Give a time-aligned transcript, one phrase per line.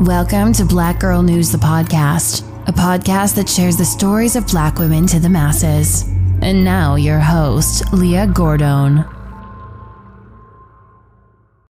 [0.00, 4.78] Welcome to Black Girl News, the podcast, a podcast that shares the stories of black
[4.78, 6.08] women to the masses.
[6.40, 9.04] And now, your host, Leah Gordon.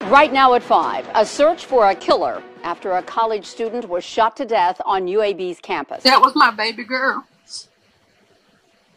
[0.02, 4.36] Right now at 5, a search for a killer after a college student was shot
[4.36, 6.04] to death on UAB's campus.
[6.04, 7.25] That was my baby girl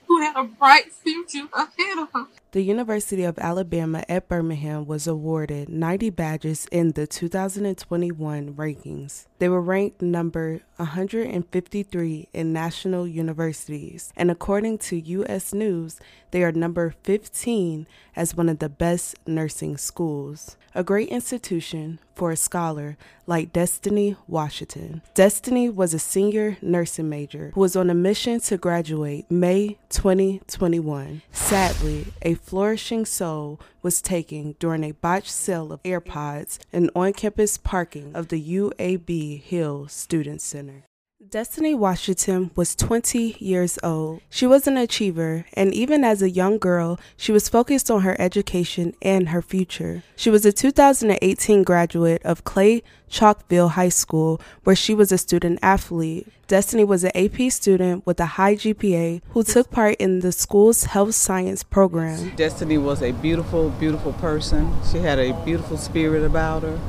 [0.08, 2.26] who had a bright future ahead of her.
[2.52, 9.26] The University of Alabama at Birmingham was awarded 90 badges in the 2021 rankings.
[9.38, 15.54] They were ranked number 153 in national universities, and according to U.S.
[15.54, 16.00] News,
[16.32, 20.56] they are number 15 as one of the best nursing schools.
[20.74, 25.02] A great institution for a scholar like Destiny Washington.
[25.14, 31.22] Destiny was a senior nursing major who was on a mission to graduate May 2021.
[31.32, 37.56] Sadly, a flourishing soul was taken during a botched sale of AirPods in on campus
[37.58, 40.84] parking of the UAB Hill Student Center.
[41.30, 44.20] Destiny Washington was 20 years old.
[44.30, 48.20] She was an achiever, and even as a young girl, she was focused on her
[48.20, 50.02] education and her future.
[50.16, 55.60] She was a 2018 graduate of Clay Chalkville High School, where she was a student
[55.62, 56.26] athlete.
[56.48, 60.82] Destiny was an AP student with a high GPA who took part in the school's
[60.82, 62.34] health science program.
[62.34, 64.68] Destiny was a beautiful, beautiful person.
[64.90, 66.80] She had a beautiful spirit about her.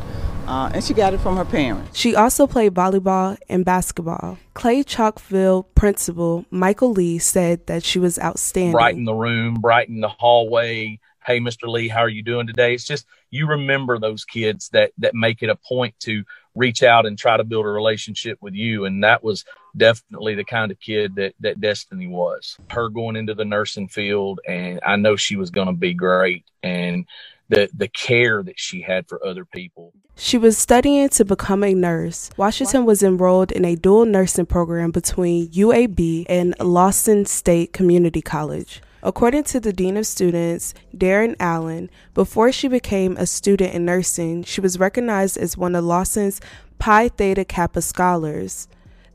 [0.48, 1.98] Uh, and she got it from her parents.
[1.98, 4.38] She also played volleyball and basketball.
[4.54, 8.74] Clay Chalkville principal Michael Lee said that she was outstanding.
[8.74, 11.00] Brighten the room, brighten the hallway.
[11.26, 11.68] Hey, Mr.
[11.68, 12.74] Lee, how are you doing today?
[12.74, 16.24] It's just you remember those kids that that make it a point to
[16.56, 19.46] reach out and try to build a relationship with you, and that was
[19.78, 22.58] definitely the kind of kid that that Destiny was.
[22.70, 26.46] Her going into the nursing field, and I know she was going to be great,
[26.62, 27.06] and
[27.52, 29.94] the the care that she had for other people.
[30.16, 32.30] She was studying to become a nurse.
[32.38, 38.82] Washington was enrolled in a dual nursing program between UAB and Lawson State Community College.
[39.04, 44.44] According to the Dean of Students, Darren Allen, before she became a student in nursing,
[44.44, 46.40] she was recognized as one of Lawson's
[46.80, 48.68] Phi Theta Kappa scholars.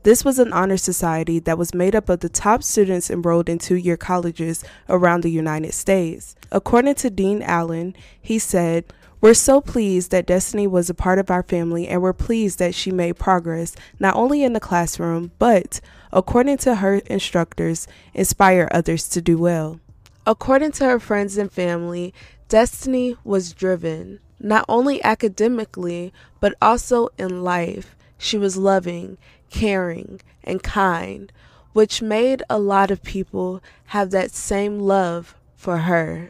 [0.07, 3.57] This was an honor society that was made up of the top students enrolled in
[3.57, 6.33] two year colleges around the United States.
[6.49, 8.85] According to Dean Allen, he said,
[9.19, 12.73] we're so pleased that Destiny was a part of our family, and we're pleased that
[12.73, 15.81] she made progress not only in the classroom, but,
[16.13, 19.81] according to her instructors, inspire others to do well.
[20.25, 22.13] According to her friends and family,
[22.47, 27.93] Destiny was driven, not only academically, but also in life.
[28.17, 29.17] She was loving,
[29.49, 31.31] caring, and kind,
[31.73, 36.29] which made a lot of people have that same love for her.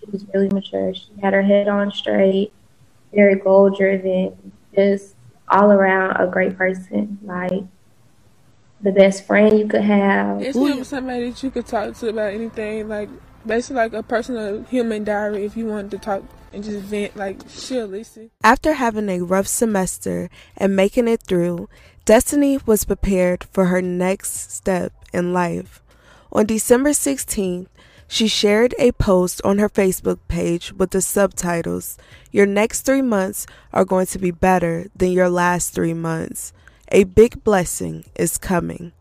[0.00, 0.94] She was really mature.
[0.94, 2.52] She had her head on straight,
[3.12, 5.14] very goal driven, just
[5.48, 7.18] all around a great person.
[7.22, 7.64] Like
[8.80, 10.42] the best friend you could have.
[10.42, 12.88] It's never somebody that you could talk to about anything.
[12.88, 13.08] Like
[13.46, 17.40] basically like a personal human diary if you wanted to talk and just vent like
[17.48, 18.30] she'll listen.
[18.42, 21.68] After having a rough semester and making it through,
[22.06, 25.82] Destiny was prepared for her next step in life.
[26.30, 27.66] On December 16th,
[28.06, 31.98] she shared a post on her Facebook page with the subtitles
[32.30, 36.52] Your next three months are going to be better than your last three months.
[36.92, 38.92] A big blessing is coming.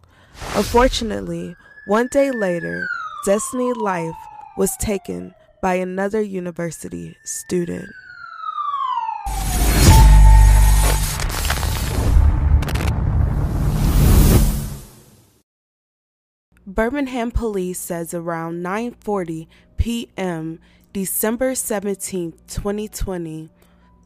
[0.56, 1.56] Unfortunately,
[1.86, 2.88] one day later,
[3.24, 4.18] Destiny's life
[4.58, 7.88] was taken by another university student.
[16.76, 19.48] Birmingham police says around 9:40
[19.78, 20.60] p.m.
[20.92, 23.50] December 17, 2020,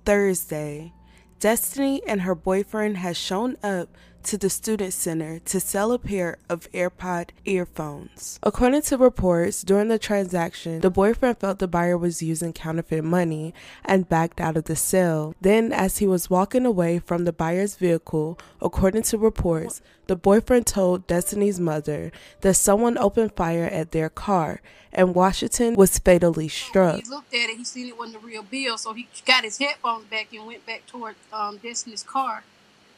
[0.06, 0.94] Thursday,
[1.40, 3.90] Destiny and her boyfriend has shown up
[4.24, 8.40] to the student center to sell a pair of AirPod earphones.
[8.44, 13.54] According to reports, during the transaction, the boyfriend felt the buyer was using counterfeit money
[13.86, 15.36] and backed out of the sale.
[15.42, 20.66] Then, as he was walking away from the buyer's vehicle, according to reports, the boyfriend
[20.66, 22.12] told Destiny's mother
[22.42, 24.62] that someone opened fire at their car
[24.92, 27.04] and Washington was fatally struck.
[27.04, 29.60] He looked at it, he seen it wasn't the real bill, so he got his
[29.60, 32.44] headphones back and went back toward um, Destiny's car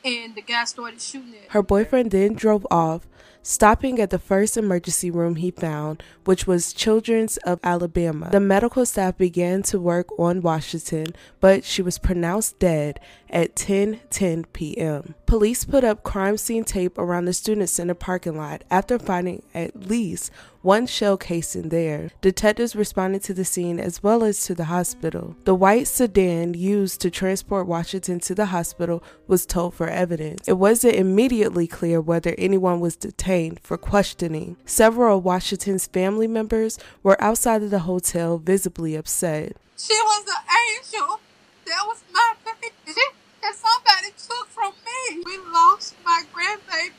[0.03, 3.07] and the guy started shooting at her boyfriend then drove off
[3.43, 8.29] stopping at the first emergency room he found, which was Children's of Alabama.
[8.31, 11.07] The medical staff began to work on Washington,
[11.39, 12.99] but she was pronounced dead
[13.31, 15.15] at 10:10 p.m.
[15.25, 19.87] Police put up crime scene tape around the student center parking lot after finding at
[19.87, 20.29] least
[20.61, 22.11] one shell casing there.
[22.21, 25.35] Detectives responded to the scene as well as to the hospital.
[25.45, 30.47] The white sedan used to transport Washington to the hospital was towed for evidence.
[30.47, 34.57] It wasn't immediately clear whether anyone was detained for questioning.
[34.65, 39.55] Several of Washington's family members were outside of the hotel visibly upset.
[39.77, 41.19] She was an angel.
[41.65, 43.01] That was my baby
[43.41, 45.23] that somebody took from me.
[45.25, 46.93] We lost my grandbaby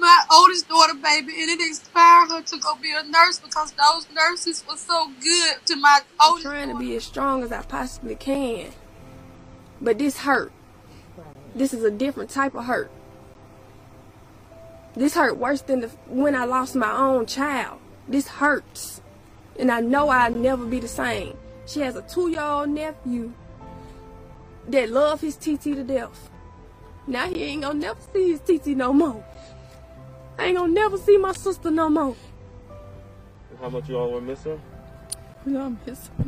[0.00, 4.06] my oldest daughter baby and it inspired her to go be a nurse because those
[4.12, 7.62] nurses were so good to my oldest I'm trying to be as strong as I
[7.62, 8.72] possibly can.
[9.80, 10.52] But this hurt.
[11.54, 12.90] This is a different type of hurt.
[14.94, 17.78] This hurt worse than the, when I lost my own child.
[18.08, 19.00] This hurts.
[19.58, 21.36] And I know I'll never be the same.
[21.66, 23.32] She has a two-year-old nephew
[24.68, 26.30] that love his TT to death.
[27.06, 29.24] Now he ain't gonna never see his TT no more.
[30.38, 32.16] I ain't gonna never see my sister no more.
[33.60, 34.58] How much you all want to miss her?
[35.44, 36.24] We gonna miss her.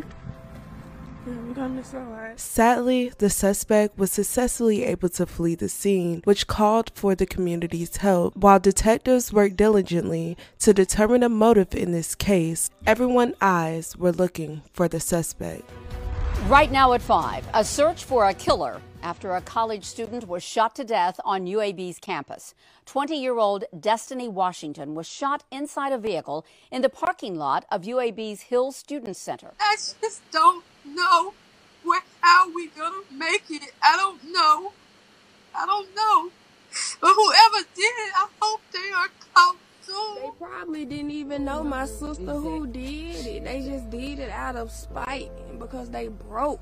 [1.27, 2.41] Yeah, we gonna miss her a lot.
[2.41, 7.97] Sadly, the suspect was successfully able to flee the scene, which called for the community's
[7.99, 8.37] help.
[8.37, 14.63] While detectives worked diligently to determine a motive in this case, everyone's eyes were looking
[14.73, 15.63] for the suspect.
[16.49, 20.75] Right now at 5, a search for a killer after a college student was shot
[20.75, 22.55] to death on UAB's campus.
[22.87, 27.83] 20 year old Destiny Washington was shot inside a vehicle in the parking lot of
[27.83, 29.53] UAB's Hill Student Center.
[29.61, 31.33] I just don't know
[31.85, 33.73] where, how we're gonna make it.
[33.81, 34.73] I don't know.
[35.55, 36.31] I don't know.
[37.01, 39.57] But whoever did it, I hope they are caught.
[39.87, 43.45] They probably didn't even know my sister who did it.
[43.45, 46.61] They just did it out of spite because they broke.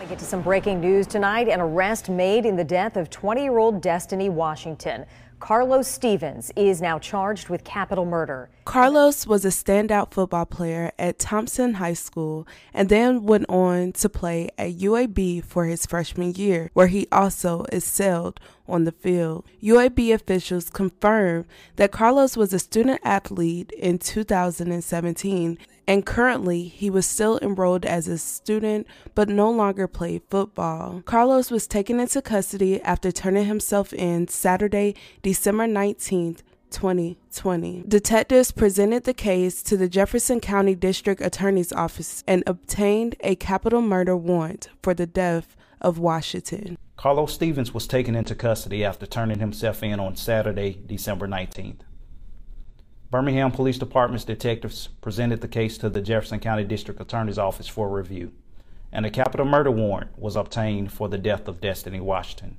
[0.00, 1.48] To get to some breaking news tonight.
[1.48, 5.04] An arrest made in the death of 20 year old Destiny Washington.
[5.46, 8.50] Carlos Stevens is now charged with capital murder.
[8.64, 14.08] Carlos was a standout football player at Thompson High School and then went on to
[14.08, 19.44] play at UAB for his freshman year, where he also excelled on the field.
[19.62, 21.44] UAB officials confirmed
[21.76, 28.08] that Carlos was a student athlete in 2017 and currently he was still enrolled as
[28.08, 31.02] a student but no longer played football.
[31.04, 36.42] Carlos was taken into custody after turning himself in Saturday, December 19th.
[36.70, 37.84] 2020.
[37.86, 43.80] Detectives presented the case to the Jefferson County District Attorney's Office and obtained a capital
[43.80, 46.76] murder warrant for the death of Washington.
[46.96, 51.80] Carlos Stevens was taken into custody after turning himself in on Saturday, December 19th.
[53.08, 57.88] Birmingham Police Department's detectives presented the case to the Jefferson County District Attorney's Office for
[57.88, 58.32] review,
[58.90, 62.56] and a capital murder warrant was obtained for the death of Destiny Washington.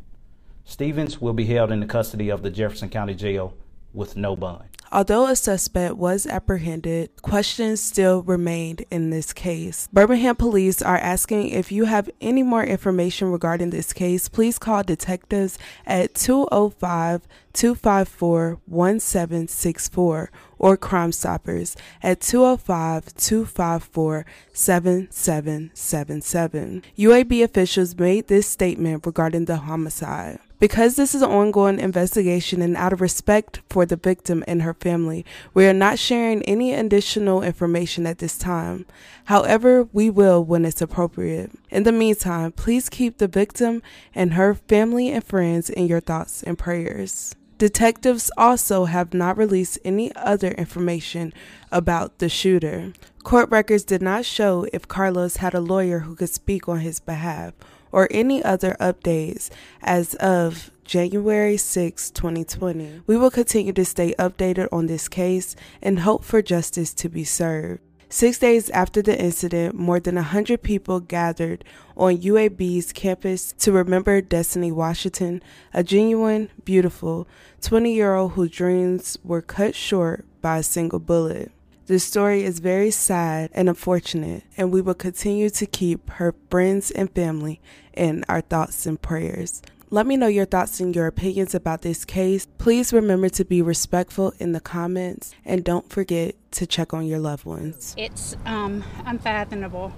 [0.64, 3.56] Stevens will be held in the custody of the Jefferson County Jail
[3.94, 4.66] with no bond.
[4.92, 9.90] Although a suspect was apprehended, questions still remained in this case.
[9.92, 14.84] Birmingham police are asking if you have any more information regarding this case, please call
[14.84, 26.84] detectives at 205 254 1764 or Crime Stoppers at 205 254 7777.
[26.98, 30.40] UAB officials made this statement regarding the homicide.
[30.60, 34.74] Because this is an ongoing investigation and out of respect for the victim and her
[34.74, 35.24] family,
[35.54, 38.88] we are not sharing any additional information at this time.
[39.26, 41.52] However, we will when it's appropriate.
[41.70, 43.84] In the meantime, please keep the victim
[44.16, 47.36] and her family and friends in your thoughts and prayers.
[47.60, 51.34] Detectives also have not released any other information
[51.72, 52.94] about the shooter.
[53.24, 57.00] Court records did not show if Carlos had a lawyer who could speak on his
[57.00, 57.54] behalf
[57.98, 59.50] or any other updates
[59.82, 63.02] as of January 6, 2020.
[63.08, 67.24] We will continue to stay updated on this case and hope for justice to be
[67.24, 67.82] served.
[68.08, 71.66] Six days after the incident, more than 100 people gathered
[71.98, 75.42] on UAB's campus to remember Destiny Washington,
[75.74, 77.28] a genuine, beautiful
[77.62, 81.52] 20 year old whose dreams were cut short by a single bullet.
[81.88, 86.92] This story is very sad and unfortunate, and we will continue to keep her friends
[86.92, 87.62] and family
[87.94, 89.62] in our thoughts and prayers.
[89.90, 92.46] Let me know your thoughts and your opinions about this case.
[92.58, 97.20] Please remember to be respectful in the comments and don't forget to check on your
[97.20, 97.96] loved ones.
[97.98, 99.94] It's um, unfathomable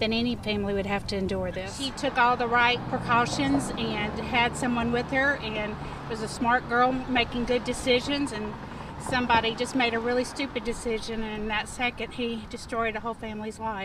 [0.00, 1.78] that any family would have to endure this.
[1.78, 5.76] She took all the right precautions and had someone with her and
[6.08, 8.54] was a smart girl making good decisions and
[9.00, 13.14] somebody just made a really stupid decision and in that second he destroyed a whole
[13.14, 13.84] family's life.